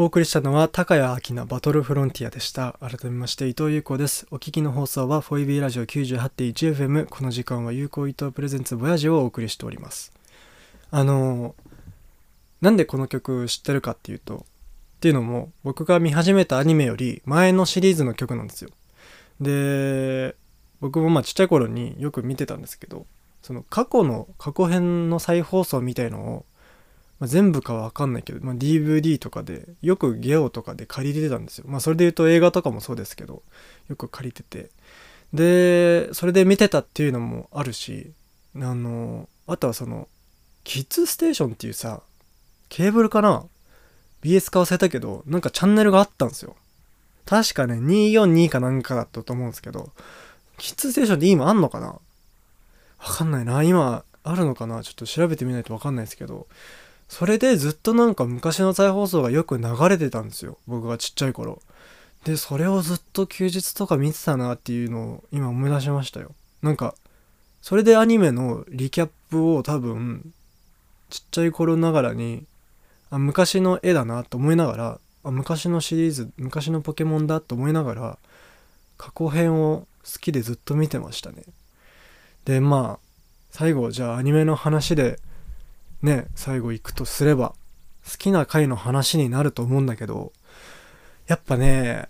[0.00, 2.74] お送りしたのは高谷明菜バトルフロンティアでした。
[2.80, 4.26] 改めまして伊藤優子です。
[4.30, 10.14] お聞きの放送は 4EB ラジオ 98.1FM この時間は有効伊藤プレゼンツボヤジをお送りしております。
[10.90, 11.54] あの
[12.62, 14.40] なんでこの曲知ってるかっていうとっ
[15.00, 18.70] ていうのも僕が見始めたアニメより前のシリーズの曲なんですよ。
[19.38, 20.34] で
[20.80, 23.04] 僕もまあちっちゃい頃によく見てたんですけど
[23.42, 26.46] その過去の過去編の再放送みたいのを
[27.20, 31.66] まあ、全部かは分かんないけど、まあ、DVD とかでよくゲオとかで借りれてたんですよ。
[31.68, 33.42] まあそれで言うと映画とかもそうですけど
[33.88, 34.70] よく借りてて。
[35.32, 38.10] でそれで見てたっていうのもあるし
[38.56, 40.08] あのあとはその
[40.64, 42.02] キッズステーションっていうさ
[42.68, 43.44] ケーブルかな
[44.22, 46.56] ？BS か忘れたけどなんかチャンネルがあったんですよ。
[47.26, 49.92] 確かね242かなんかだったと思うんですけど
[50.58, 51.86] キッズステーションって今あんのかな？
[51.86, 52.00] わ
[52.98, 53.62] かんないな。
[53.62, 54.82] 今あるのかな？
[54.82, 56.48] ちょっと調べてみないとわかんないですけど
[57.10, 60.58] それでずっとなんか昔の再放送がよく流れてたんですよ。
[60.68, 61.60] 僕がちっちゃい頃。
[62.24, 66.30] でそれをずっと休日とか見てたなっていうのを今思い出しましたよ。
[66.62, 66.94] なんか
[67.62, 70.32] それでアニメのリキャップを多分
[71.10, 72.44] ちっちゃい頃ながらに
[73.10, 78.18] あ昔の絵だなと思いながらあ昔のシリーズ昔のポケモンだと思いながら
[78.98, 81.42] 過去編を好きでずっと見てましたね。
[82.44, 83.06] でまあ
[83.50, 85.18] 最後じゃあアニメの話で
[86.02, 87.54] ね最後行くとすれば
[88.10, 90.32] 好きな回の話になると思うんだけど
[91.26, 92.08] やっぱね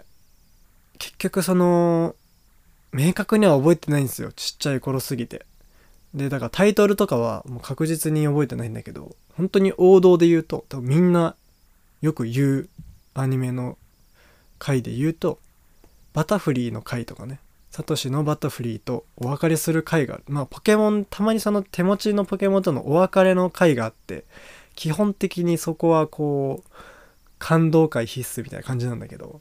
[0.98, 2.14] 結局その
[2.92, 5.46] 明確には覚えてないんですよちっちゃい頃すぎて。
[6.14, 11.36] でだからタイトルとかはもう確実に覚えてないんだけど本当に王道で言うと多分みんな
[12.02, 12.68] よく言う
[13.14, 13.78] アニメの
[14.58, 15.38] 回で言うと
[16.12, 17.38] バタフリーの回とかね。
[17.70, 20.24] サトシのバタフリーとお別れする回がある。
[20.28, 24.24] まあポケモンたまにその手持ちのポケモンとのお別れの回があって
[24.74, 26.70] 基本的にそこはこう
[27.38, 29.40] 感動回必須みたいな感じなんだけど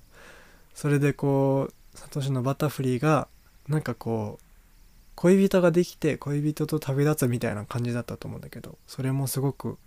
[0.73, 3.27] それでこうサトシのバタフリーが
[3.67, 4.45] なんかこう
[5.15, 9.77] 恋人ができて恋人と旅立つみたいな感じだったと思うんだけどそれもすごく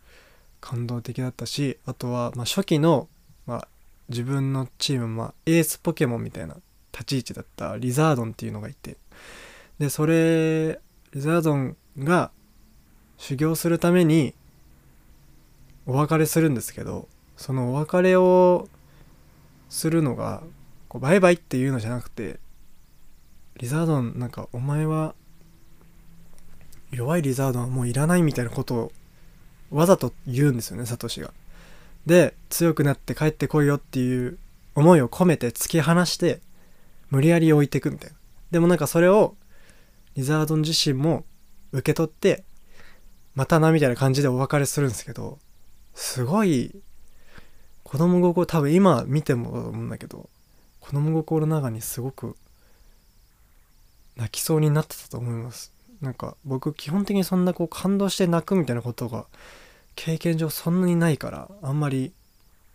[0.60, 3.08] 感動的だったしあとはま初期の、
[3.46, 3.66] ま、
[4.08, 6.56] 自分のチーム、まあ、エースポケモンみたいな
[6.92, 8.96] 立ち位置だったリザードンっていうのがいて
[9.78, 10.78] でそれ
[11.12, 12.30] リザードンが
[13.18, 14.34] 修行するために
[15.86, 18.68] お別れするんですけどそのお別れを
[19.68, 20.42] するのが
[20.88, 22.38] こうバイバイっていうのじゃなくて
[23.56, 25.14] リザードンなんかお前は
[26.90, 28.92] 弱いリザードンはもういらないみたいなことを
[29.70, 31.32] わざと言うんですよねサトシが。
[32.06, 34.38] で強くなって帰ってこいよっていう
[34.74, 36.40] 思いを込めて突き放して
[37.12, 38.16] 無理やり置いてくみたいな。
[38.50, 39.36] でもなんかそれを
[40.16, 41.24] リザードン自身も
[41.72, 42.42] 受け取って
[43.34, 45.38] またなみたいな感じでお別れするんですけど
[45.94, 46.74] すごい
[47.82, 50.30] 子供心多分今見ても思うんだけど
[50.80, 52.34] 子供心の中にすごく
[54.16, 59.26] 泣きそうになってたと思いますなんか僕基本的にそんなこう感動して泣くみたいなことが
[59.96, 62.12] 経験上そんなにないからあんまり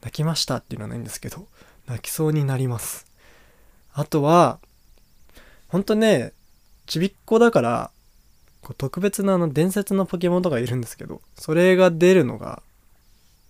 [0.01, 1.47] 泣きましたっていうのはないんですけど
[1.87, 3.06] 泣きそうになります
[3.97, 4.59] あとは
[5.69, 6.31] ほんとね
[6.85, 7.89] ちびっこだから
[8.61, 12.61] こう特別なあの伝説のポケモンとかいるんですけどそれが出るのが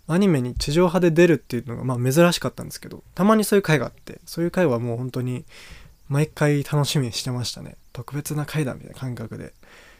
[0.08, 5.44] アニメに地上波で出るっていうのがまあ珍しかったんですけどたまにそういう回があってそういう回はもう本当に
[6.08, 7.76] 毎回楽しみにしてましたね。
[7.92, 9.54] 特別な回だみたいな感覚で。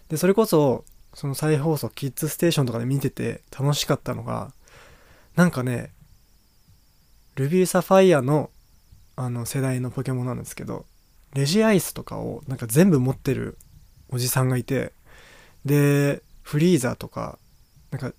[0.08, 4.54] でそれこそその再放送キッズステーションとかで見てて楽しかったのが
[5.36, 5.92] なんかね
[7.36, 8.50] ルビーサファイアの
[9.18, 10.86] あの世代のポケモンなんですけど
[11.34, 13.58] レジアイスとかをなんか全部持ってる
[14.10, 14.94] おじさんがいて
[15.66, 17.38] でフリーザーとか
[17.92, 18.14] なんか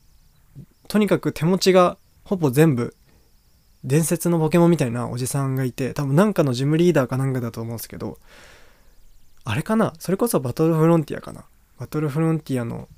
[0.88, 2.94] とにかく手持ちがほぼ全部
[3.84, 8.18] 伝説のポケモンみたいなおじさんがいて多分なんかのジムリーダーかなんかだと思うんですけど
[9.44, 9.94] あれかな？
[9.98, 11.44] それこそバトルフロンティアかな？
[11.78, 12.88] バトルフロンティアの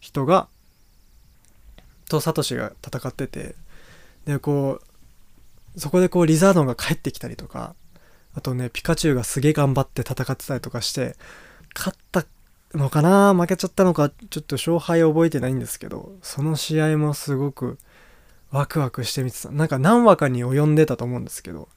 [0.00, 0.48] 人が
[2.08, 3.54] とサトシが戦ってて
[4.26, 4.86] でこう
[5.76, 7.74] そこでこうリザードンが帰ってきたりとか
[8.34, 11.16] あとねピカチュウがすげえ頑張って戦ってたりとかして
[11.74, 12.24] 勝った
[12.74, 17.78] のかな負けちゃったのかちょっと勝敗覚えてないんですけどその試合もすごく
[18.50, 19.50] ワクワクして見てた。
[19.50, 21.68] なんか何話かに及んでたと思うんですけど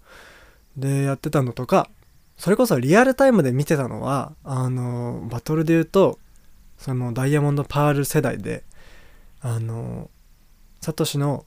[0.77, 1.89] でやってたのとか
[2.37, 6.19] それこそリアルタイムで見てたのはあのバトルで言うと
[6.77, 8.63] そのダイヤモンドパール世代で
[9.39, 10.09] あの
[10.81, 11.45] サトシの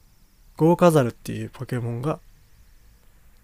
[0.55, 2.19] ゴーカザルっていうポケモンが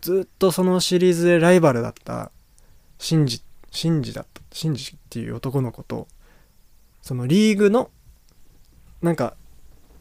[0.03, 2.29] ずっとそのシリーズでライバルだった
[2.99, 6.09] シンジシンジだったシンジっていう男の子と
[7.01, 7.89] そのリーグの
[9.01, 9.35] なんか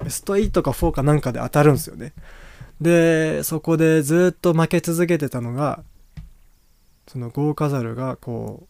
[0.02, 2.12] ベスト8か4かなんかで当たるんですよね。
[2.80, 5.84] でそこでずっと負け続けてたのが
[7.06, 8.66] そのゴーカザルがこう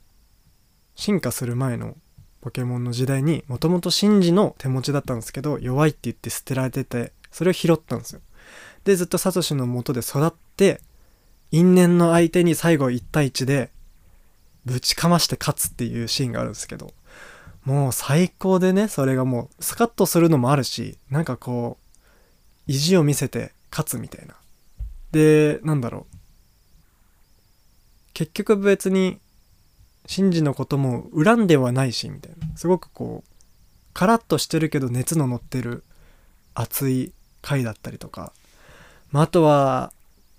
[0.97, 1.97] 進化する前の
[2.43, 8.21] ポケモンの時代にもともとシンジの手持ちだったんですけど弱いって言って捨てられててそれを拾ったんですよ。
[8.85, 10.83] でずっとサトシの元で育って
[11.53, 13.71] 因縁の相手に最後1対1で
[14.65, 16.93] ぶちかまして勝つっていうシーンがあるんですけど
[17.65, 21.83] もう最高でねそれがもうスカッとするのもあるしなんかこう
[22.67, 24.35] 意地を見せて勝つみたいな。
[25.13, 26.17] でなんだろう。
[28.15, 29.19] 結局別に
[30.07, 32.57] シンジのことも恨んではないしみたいな。
[32.57, 33.31] すごくこう
[33.95, 35.85] カラッとしてるけど熱の乗ってる
[36.55, 38.33] 熱い回だったりとか、
[39.11, 39.93] まあ、あとは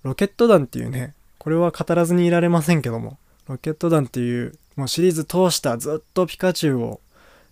[0.04, 7.02] ロケット団っていうねこれは語らずにいられませんけどもロケット団っていうもうシリーズ通したずっとピカチュウを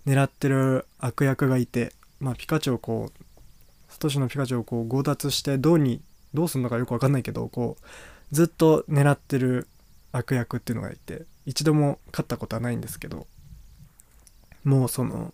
[0.06, 6.02] 狙ってる悪役がいてまあピカチュウをこうサトシのピカチュウをこう強奪してどうに
[6.34, 7.86] どうするのかよくわかんないけどこう
[8.32, 9.68] ずっと狙ってる
[10.12, 13.28] 悪役っていうのがいて一度も勝ったことはないんですけど
[14.64, 15.34] もうその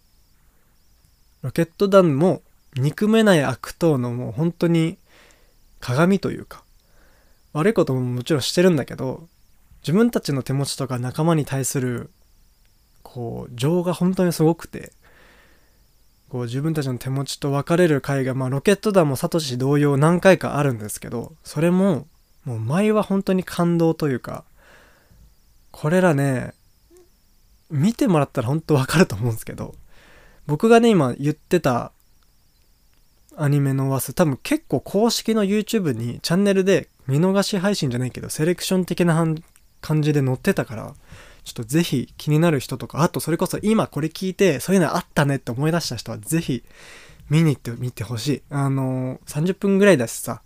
[1.41, 2.41] ロケット団も
[2.75, 4.97] 憎めない悪党のもう本当に
[5.79, 6.63] 鏡というか
[7.53, 9.27] 悪いことももちろんしてるんだけど
[9.81, 12.09] 自分たちの手持ちとか仲間に対する
[13.03, 14.91] こう情が本当にすごくて
[16.29, 22.07] こう自分たちの手持ちと別れる回が、まあ、ロケット団もサトシ同様何回かあるんですけどそれも
[22.43, 24.43] もう前は本当に感動というか
[25.71, 26.53] これらね
[27.69, 29.75] 見てもらったら本当わかると思うんですけど
[30.47, 31.91] 僕がね今言ってた
[33.35, 39.25] アニメの話数多分結構公式の YouTube にチャンネルで見逃し配信じゃないけどセレクション的な
[39.81, 40.93] 感じで載ってたから
[41.43, 46.63] ちょっとぜひ気になる人とかあとそれこそ今これ聞いてそういうのあったねって思い出した人はぜひ
[47.29, 48.41] 見に行ってみてほしい。
[48.49, 50.41] あのー、30分ぐらいだしさ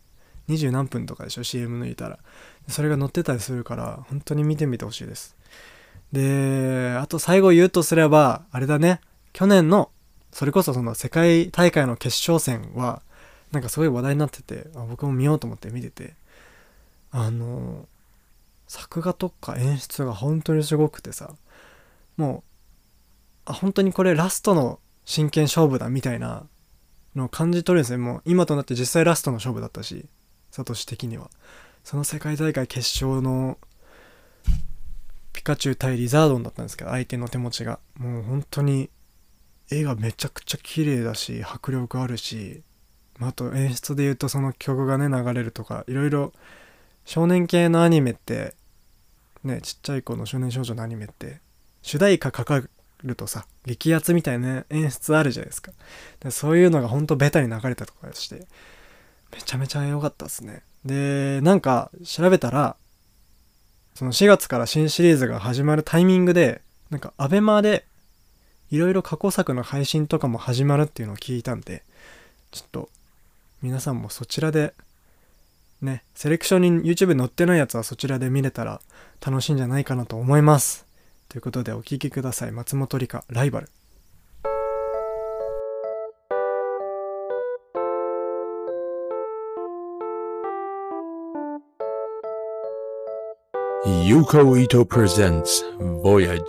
[0.49, 2.20] 20何分とかでしょ CM 抜いたら。
[2.68, 5.36] それが載ってたりするから本当に見てみてほしいです。
[6.12, 9.01] であと最後言うとすればあれだね。
[9.34, 9.89] 去年の
[10.32, 13.01] それこそその世界大会の決勝戦は
[13.51, 16.14] なんかすごい話題になっててあ僕も見ようと思って見てて。
[17.12, 17.88] あの
[18.68, 21.36] 作画とか演出が本当にすごくてさ
[22.18, 22.43] もう
[23.45, 26.45] あ本当にこれラストの真剣勝負だみたいな
[27.16, 30.05] のを感じ取るんですねもう今となって実際ラストの勝負だったし
[30.51, 31.30] サトシ的には。
[31.84, 33.57] その世界大会決勝の
[35.34, 37.80] ピカチュウ対リザードンだったんですけど相手の手持ちが。
[37.97, 38.89] もう本当に
[39.72, 42.62] 絵がめちゃくちゃ綺麗だし迫力あるし
[43.20, 46.34] あと演出で言うとその曲がね流れるとかいろいろ
[47.05, 48.53] 少年系のアニメって
[49.43, 51.39] ねちっちゃい子の少年少女のアニメって
[51.81, 52.61] 主題歌かか
[53.03, 55.71] るとさ激アツみたいな演出あるじゃないですか。
[56.19, 58.47] でそういうのがほんとベタに流れたとかして
[59.33, 60.63] めちゃめちゃ良かったですね。
[60.85, 62.75] でなんか調べたら
[63.95, 67.85] その4月から新シリーズが始まるタイミングでなんか ABEMA で
[68.71, 71.83] いろいろ過去作の配信とかも始まるっていうのを聞いたんで、
[72.51, 72.89] ちょっと
[73.61, 74.73] 皆さんもそちらで、
[75.82, 78.82] ね、セレクションに YouTube 載ってないやつはそちらで見れたら
[79.25, 80.86] 楽しいんじゃないかなと思います。
[81.27, 82.51] ということでお聴きください。
[82.51, 83.69] 松本里香、ライバル。
[93.84, 95.63] Yuko Ito presents
[96.03, 96.43] Voyage.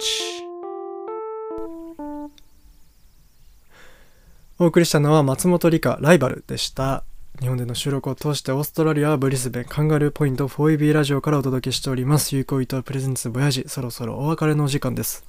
[4.58, 7.04] お送りしたのは松本里香ライバルでした。
[7.40, 12.36] 日本での収録を通してオーストラリアブリスベンカンガルーポイント 4EB ラジオからお届けしております。
[12.36, 15.24] 有効糸プレゼンツボヤジそろそろお別れのお時間です。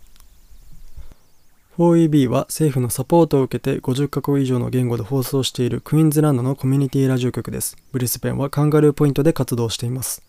[1.78, 7.78] 4EB は政府のサポートを受けて50カ国以上の言語で放送しているクイーンズランドのコミュニティラジオ局です。
[7.92, 10.22] ブリスベンはカンガルーポイントで活動しています。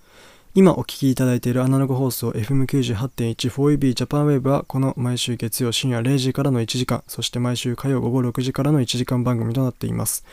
[0.55, 10.25] 今お聞きいただいているアナログ放送 FM98.14EB ジャパンウェブはこの毎週月曜深夜0時からの1時間、そして毎週火曜午後6時からの1時間番組となっています。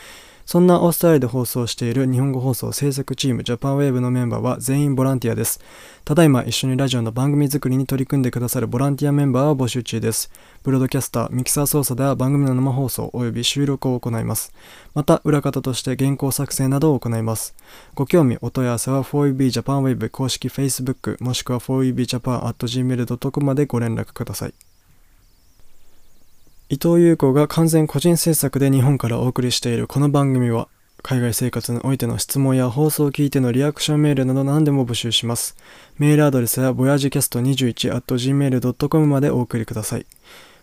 [0.52, 5.62] そんなオーストラリアで放送している日本語放送制作チームジャパンウェーブのメンバーは全員ボランティアです。
[6.04, 10.30] ただいま一緒にラジオの番組作りに取り組んでくださるボランティアメンバーを募集中です。
[10.64, 14.52] ブロードキャスター、ミキサー操作では番組の生放送及び収録を行います。
[14.94, 17.56] また、裏方として原稿作成などを行います。
[17.96, 24.71] ご興味、お問い合わせは 4EB ジャパンウェブ公式 Facebook もしくは 4EBJapan.gmail.com までご連絡ください。
[26.72, 30.70] 伊藤優子が完全個人制作で日本からお送りしているこの番組は、
[31.04, 35.58] 海外生活においての質問や放送を聞いてのリアクションメールなど何でも募集します。
[35.98, 40.06] メールアドレスは voyagecast21.gmail.com までお送りください。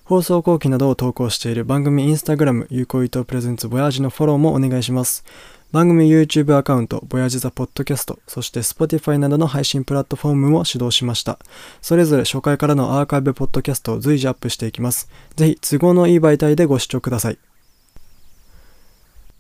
[0.05, 5.27] 放送後期などを投稿している番組インスタグラム、有効伊藤プレゼンツボヤージのフォローもお願いします。
[5.71, 11.39] 番組 YouTube アカウント、 Voyage the Podcast、そして Spotify などの配信プラットフォームも始動しました。
[11.83, 15.11] それぞれ初回からのアーカイブポッドキャストを随時アップしていきます。
[15.37, 17.39] ぜひ都合のいい媒体でご視聴ください。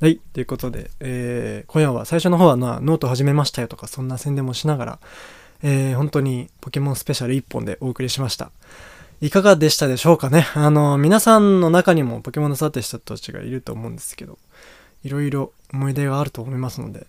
[0.03, 0.20] はい。
[0.35, 4.99] ということで、えー、今夜は最初の方はなノート始めましたよとかそんな宣伝もしながら、
[5.62, 8.51] えー、本当にポケモンスペシャル1本でお送りしました。
[9.22, 10.47] いかがでしたでしょうかね？
[10.55, 14.37] あの、皆さんの中にもポケモンのさてした人たちがいると思うんですけど、
[15.05, 17.07] いろいろ思い出があると思いますので、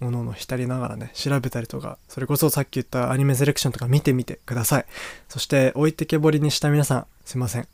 [0.00, 4.86] おのおの浸りながらね、調べたりとか、それこそさっき言ったアニメセレクションとか見てみてください。
[5.28, 7.68] そして、置いてけぼりにした皆さん、すいません。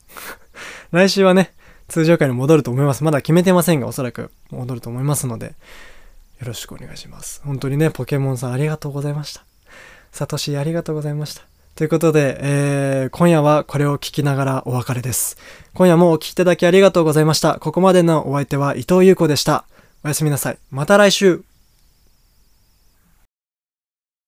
[0.93, 1.53] 来週はね、
[1.89, 3.03] 通常回に戻ると思います。
[3.03, 7.41] まだ決めてませんが、おそらく戻ると思いますので、よろしくお願いします。
[7.45, 9.45] 本当にね、ポケモンさんありがとうございました。
[10.13, 11.43] サトシありがとうございました。
[11.77, 15.37] ということで、えー、今夜はこれを聞きながらお別れです。
[15.75, 17.59] 今夜もお聴きいただきありがとうございました。
[17.61, 19.65] ここまでのお相手は伊藤優子でした。
[20.05, 20.59] おやすみなさい。
[20.71, 21.43] また来週